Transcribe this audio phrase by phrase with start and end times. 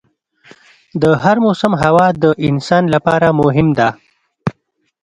[1.01, 3.89] د هر موسم هوا د انسان لپاره مهم ده.